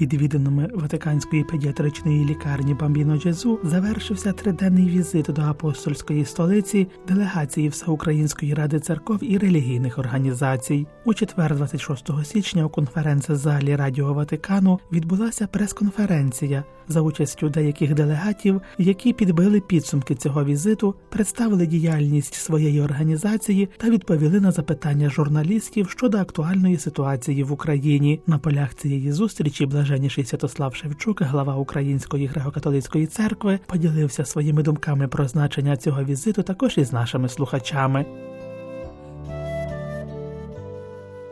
[0.00, 8.80] відвідинами Ватиканської педіатричної лікарні Бамбіно Джезу завершився триденний візит до апостольської столиці делегації Всеукраїнської ради
[8.80, 10.86] церков і релігійних організацій.
[11.04, 19.12] У четвер, 26 січня, у конференц-залі Радіо Ватикану відбулася прес-конференція за участю деяких делегатів, які
[19.12, 26.76] підбили підсумки цього візиту, представили діяльність своєї організації та відповіли на запитання журналістів щодо актуальної
[26.76, 28.20] ситуації в Україні.
[28.26, 35.28] На полях цієї зустрічі блаженніший Святослав Шевчук, глава Української греко-католицької церкви, поділився своїми думками про
[35.28, 38.06] значення цього візиту також із нашими слухачами.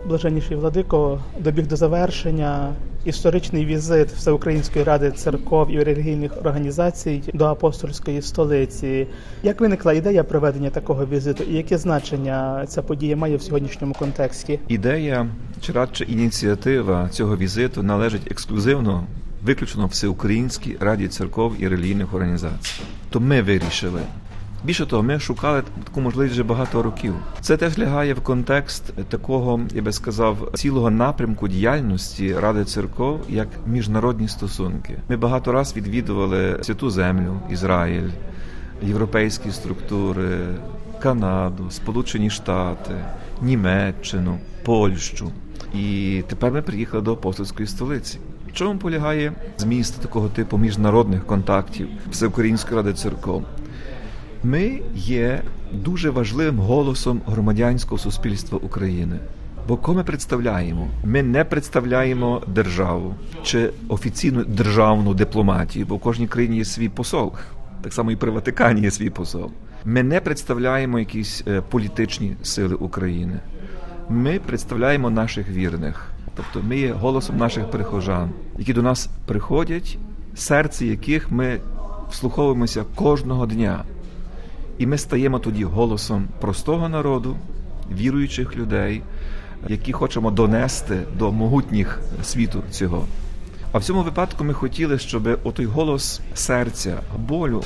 [0.08, 8.22] Блаженніший владико добіг до завершення історичний візит Всеукраїнської ради церков і релігійних організацій до апостольської
[8.22, 9.06] столиці.
[9.42, 14.60] Як виникла ідея проведення такого візиту, і яке значення ця подія має в сьогоднішньому контексті?
[14.68, 15.26] Ідея
[15.60, 19.04] чи радше ініціатива цього візиту належить ексклюзивно
[19.44, 22.80] виключно Всеукраїнській раді церков і релігійних організацій.
[23.10, 24.00] То ми вирішили.
[24.64, 27.14] Більше того, ми шукали таку можливість вже багато років.
[27.40, 33.48] Це теж лягає в контекст такого, я би сказав, цілого напрямку діяльності Ради церков як
[33.66, 34.98] міжнародні стосунки.
[35.08, 38.10] Ми багато раз відвідували святу землю, Ізраїль,
[38.82, 40.38] європейські структури,
[41.02, 42.94] Канаду, Сполучені Штати,
[43.42, 45.32] Німеччину, Польщу.
[45.74, 48.18] І тепер ми приїхали до апостольської столиці.
[48.48, 53.44] В чому полягає зміст такого типу міжнародних контактів Всеукраїнської ради церков?
[54.44, 59.18] Ми є дуже важливим голосом громадянського суспільства України.
[59.68, 60.88] Бо кого ми представляємо?
[61.04, 67.32] Ми не представляємо державу чи офіційну державну дипломатію, бо в кожній країні є свій посол.
[67.82, 69.50] Так само і при Ватикані є свій посол.
[69.84, 73.40] Ми не представляємо якісь політичні сили України.
[74.08, 79.98] Ми представляємо наших вірних, тобто ми є голосом наших прихожан, які до нас приходять,
[80.34, 81.60] серце яких ми
[82.10, 83.84] вслуховуємося кожного дня.
[84.78, 87.36] І ми стаємо тоді голосом простого народу,
[87.92, 89.02] віруючих людей,
[89.68, 93.06] які хочемо донести до могутніх світу цього.
[93.72, 97.62] А в цьому випадку ми хотіли, щоб отой голос серця, болю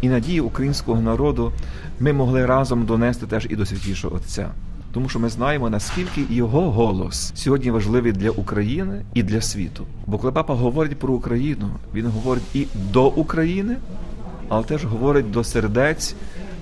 [0.00, 1.52] і надії українського народу
[2.00, 4.50] ми могли разом донести теж і до святішого Отця.
[4.92, 9.86] Тому що ми знаємо, наскільки його голос сьогодні важливий для України і для світу.
[10.06, 13.76] Бо коли папа говорить про Україну, він говорить і до України
[14.48, 16.14] але теж говорить до сердець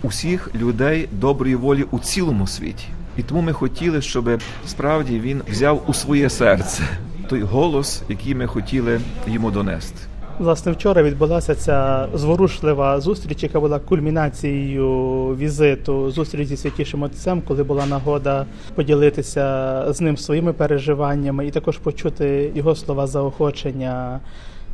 [0.02, 2.84] усіх людей доброї волі у цілому світі.
[3.16, 6.82] І тому ми хотіли, щоб справді він взяв у своє серце
[7.28, 9.98] той голос, який ми хотіли йому донести.
[10.38, 14.88] Власне, вчора відбулася ця зворушлива зустріч, яка була кульмінацією
[15.36, 21.78] візиту зустріч зі святішим отцем, коли була нагода поділитися з ним своїми переживаннями і також
[21.78, 24.20] почути його слова заохочення.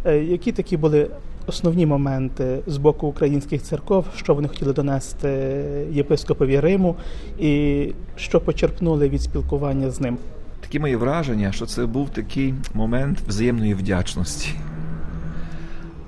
[0.04, 1.08] Які такі були
[1.46, 5.28] основні моменти з боку українських церков, що вони хотіли донести
[5.92, 6.96] єпископові Риму,
[7.38, 7.86] і
[8.16, 10.18] що почерпнули від спілкування з ним?
[10.60, 14.48] Такі мої враження, що це був такий момент взаємної вдячності.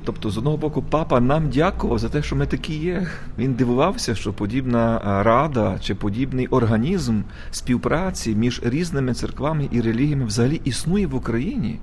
[0.05, 3.07] Тобто, з одного боку, папа нам дякував за те, що ми такі є.
[3.39, 10.61] Він дивувався, що подібна рада чи подібний організм співпраці між різними церквами і релігіями взагалі
[10.65, 11.79] існує в Україні.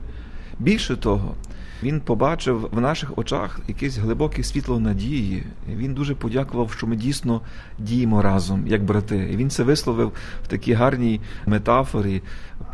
[0.60, 1.36] Більше того,
[1.84, 5.44] він побачив в наших очах якесь глибоке світло надії.
[5.76, 7.42] Він дуже подякував, що ми дійсно
[7.80, 9.30] діємо разом, як брати.
[9.34, 10.12] І Він це висловив
[10.44, 12.22] в такій гарній метафорі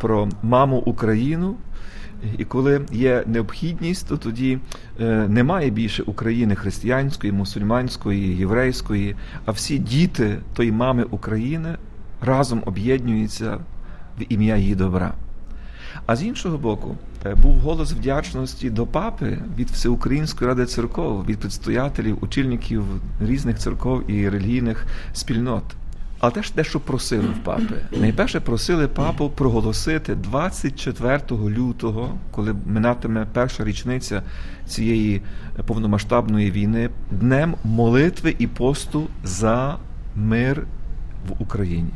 [0.00, 1.56] про маму Україну.
[2.38, 4.58] І коли є необхідність, то тоді
[5.28, 11.76] немає більше України християнської, мусульманської, єврейської, а всі діти тої мами України
[12.20, 13.58] разом об'єднуються
[14.18, 15.14] в ім'я її добра.
[16.06, 16.96] А з іншого боку,
[17.42, 22.84] був голос вдячності до папи від Всеукраїнської ради церков, від предстоятелів, очільників
[23.20, 25.64] різних церков і релігійних спільнот.
[26.18, 27.74] Але теж дещо просили в папи.
[28.00, 34.22] Найперше просили папу проголосити 24 лютого, коли минатиме перша річниця
[34.66, 35.22] цієї
[35.66, 39.76] повномасштабної війни, днем молитви і посту за
[40.16, 40.66] мир
[41.28, 41.92] в Україні,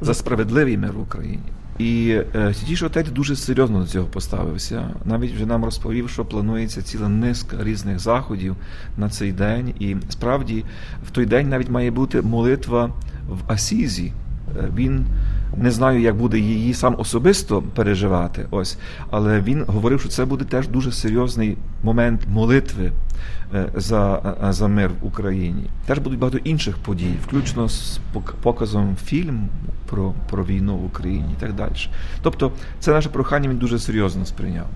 [0.00, 1.42] за справедливий мир в Україні.
[1.80, 2.20] І
[2.52, 4.90] Сітіш Отець дуже серйозно до цього поставився.
[5.04, 8.56] Навіть вже нам розповів, що планується ціла низка різних заходів
[8.96, 9.74] на цей день.
[9.78, 10.64] І справді
[11.06, 12.90] в той день навіть має бути молитва
[13.28, 14.12] в Асізі.
[14.76, 15.06] Він
[15.56, 18.46] не знаю, як буде її сам особисто переживати.
[18.50, 18.78] Ось,
[19.10, 22.92] але він говорив, що це буде теж дуже серйозний момент молитви
[23.74, 25.62] за за мир в Україні.
[25.86, 28.00] Теж будуть багато інших подій, включно з
[28.42, 29.48] показом фільму
[29.86, 31.72] про, про війну в Україні і так далі.
[32.22, 34.66] Тобто, це наше прохання він дуже серйозно сприйняв.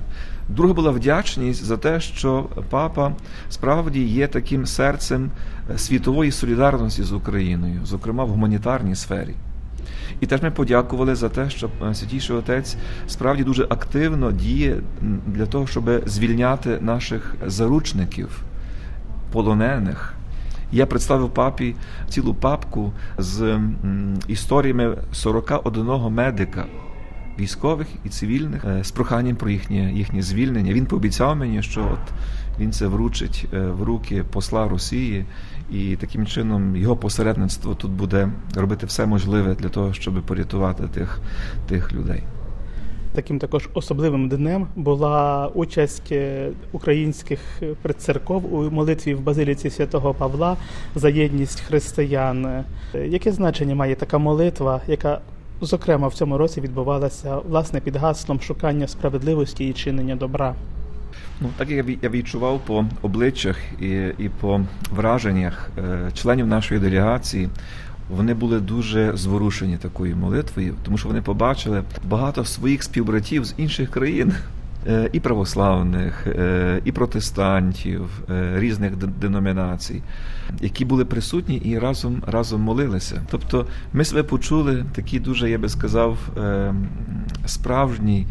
[0.49, 3.13] Друга була вдячність за те, що папа
[3.49, 5.31] справді є таким серцем
[5.77, 9.35] світової солідарності з Україною, зокрема в гуманітарній сфері.
[10.21, 12.77] І теж ми подякували за те, що святійший отець
[13.07, 14.77] справді дуже активно діє
[15.27, 18.43] для того, щоб звільняти наших заручників,
[19.33, 20.15] полонених.
[20.73, 21.75] Я представив папі
[22.09, 23.61] цілу папку з
[24.29, 26.65] історіями 41 медика.
[27.39, 30.73] Військових і цивільних з проханням про їхнє їхнє звільнення.
[30.73, 32.13] Він пообіцяв мені, що от
[32.61, 35.25] він це вручить в руки посла Росії,
[35.71, 41.21] і таким чином його посередництво тут буде робити все можливе для того, щоб порятувати тих,
[41.69, 42.23] тих людей.
[43.15, 46.13] Таким також особливим днем була участь
[46.73, 47.41] українських
[47.83, 50.57] предцерков у молитві в базиліці святого Павла
[50.95, 52.65] за єдність християн.
[52.95, 55.21] Яке значення має така молитва, яка
[55.61, 60.55] зокрема в цьому році відбувалася власне під гаслом шукання справедливості і чинення добра?
[61.41, 64.61] Ну, так як я відчував по обличчях і і по
[64.91, 65.71] враженнях
[66.15, 67.49] членів нашої делегації,
[68.11, 73.91] вони були дуже зворушені такою молитвою, тому що вони побачили багато своїх співбратів з інших
[73.91, 74.35] країн.
[75.13, 76.27] І православних,
[76.85, 78.03] і протестантів
[78.55, 80.03] різних деномінацій,
[80.61, 83.23] які були присутні і разом разом молилися.
[83.31, 86.19] Тобто ми себе почули такі дуже, я би сказав,
[87.47, 88.27] справжній,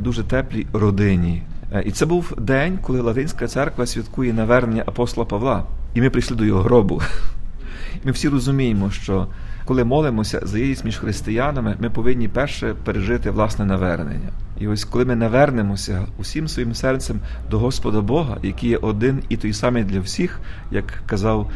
[0.00, 1.42] дуже теплій родині.
[1.84, 6.44] І це був день, коли Латинська церква святкує навернення апостола Павла, і ми прийшли до
[6.44, 7.02] його гробу.
[8.04, 9.26] Ми всі розуміємо, що
[9.64, 14.28] коли молимося за єдність між християнами, ми повинні перше пережити власне навернення.
[14.60, 17.20] І ось коли ми навернемося усім своїм серцем
[17.50, 21.50] до Господа Бога, який є один і той самий для всіх, як казав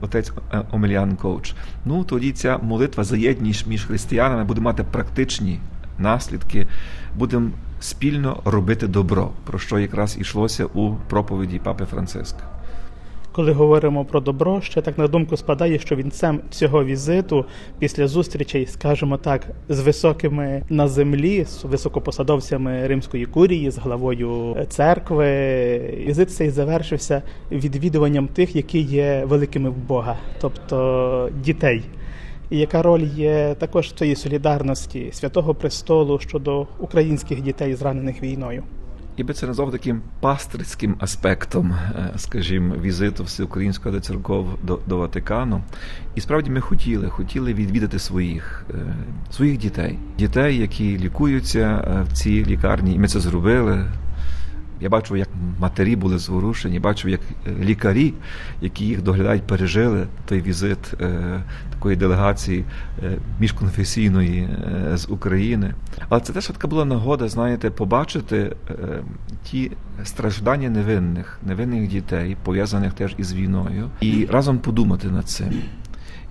[0.00, 0.32] отець
[0.72, 1.54] Омельян Коуч,
[1.84, 5.60] ну тоді ця молитва за єдність між християнами буде мати практичні
[5.98, 6.66] наслідки,
[7.18, 7.50] будемо
[7.80, 12.61] спільно робити добро, про що якраз ішлося у проповіді Папи Франциска.
[13.32, 17.44] Коли говоримо про добро, ще так на думку спадає, що вінцем цього візиту
[17.78, 25.28] після зустрічей, скажімо так, з високими на землі, з високопосадовцями римської курії, з главою церкви,
[26.06, 31.82] візит цей завершився відвідуванням тих, які є великими в Бога, тобто дітей.
[32.50, 38.62] І яка роль є також цієї солідарності святого престолу щодо українських дітей, зранених війною?
[39.16, 41.74] Я би це назвав таким пастирським аспектом,
[42.16, 45.62] скажімо, візиту всеукраїнського церков до, до Ватикану.
[46.14, 48.66] І справді ми хотіли, хотіли відвідати своїх
[49.30, 53.86] своїх дітей, дітей, які лікуються в цій лікарні, і ми це зробили.
[54.82, 57.20] Я бачу, як матері були зворушені, бачу, як
[57.60, 58.14] лікарі,
[58.60, 62.64] які їх доглядають, пережили той візит е, такої делегації
[63.02, 64.48] е, міжконфесійної
[64.92, 65.74] е, з України.
[66.08, 68.56] Але це теж така була нагода, знаєте, побачити
[69.42, 69.72] ті
[70.04, 75.52] страждання невинних, невинних дітей, пов'язаних теж із війною, і разом подумати над цим.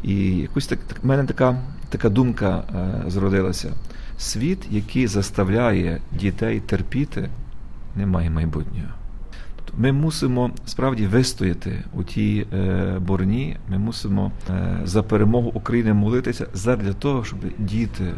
[0.03, 1.57] І якось так, так в мене така,
[1.89, 2.63] така думка
[3.07, 3.73] зродилася:
[4.17, 7.29] світ, який заставляє дітей терпіти
[7.95, 8.87] немає майбутнього.
[9.55, 13.57] Тобто ми мусимо справді вистояти у тій е, борні.
[13.69, 18.13] Ми мусимо е, за перемогу України молитися задля того, щоб діти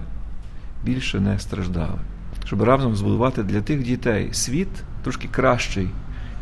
[0.83, 1.99] більше не страждали,
[2.45, 4.69] щоб разом збудувати для тих дітей світ
[5.03, 5.89] трошки кращий,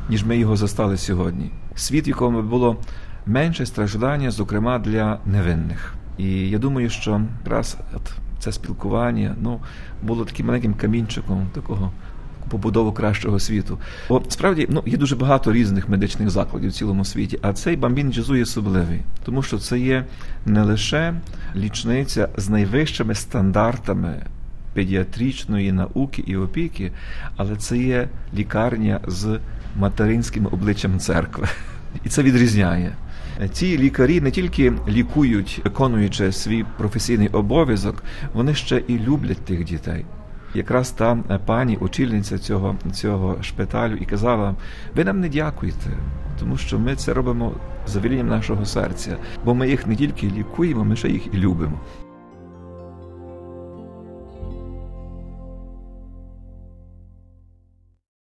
[0.09, 1.51] ніж ми його застали сьогодні.
[1.75, 2.77] Світ, в якому було
[3.25, 5.93] менше страждання, зокрема для невинних.
[6.17, 7.77] І я думаю, що якраз
[8.39, 9.59] це спілкування ну,
[10.03, 11.91] було таким маленьким камінчиком такого
[12.51, 13.79] побудову кращого світу.
[14.10, 18.13] Бо справді ну є дуже багато різних медичних закладів в цілому світі, а цей бамбін
[18.13, 20.05] Джезу є особливий, тому що це є
[20.46, 21.13] не лише
[21.55, 24.25] лічниця з найвищими стандартами.
[24.74, 26.91] Педіатричної науки і опіки,
[27.36, 29.39] але це є лікарня з
[29.75, 31.48] материнським обличчям церкви,
[32.05, 32.96] і це відрізняє.
[33.51, 38.03] Ці лікарі не тільки лікують, виконуючи свій професійний обов'язок,
[38.34, 40.05] вони ще і люблять тих дітей.
[40.53, 41.15] Якраз та
[41.46, 44.55] пані, очільниця цього цього шпиталю, і казала:
[44.96, 45.89] ви нам не дякуєте,
[46.39, 47.53] тому що ми це робимо
[47.88, 51.79] за велінням нашого серця, бо ми їх не тільки лікуємо, ми ще їх і любимо.